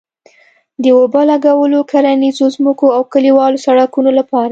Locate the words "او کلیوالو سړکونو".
2.95-4.11